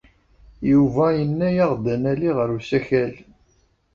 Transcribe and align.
Yuba 0.71 1.05
yenna-aɣ-d 1.17 1.85
ad 1.93 1.99
nali 2.01 2.29
ɣer 2.37 2.49
usakal. 2.57 3.13